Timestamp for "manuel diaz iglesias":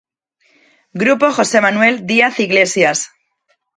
1.67-2.99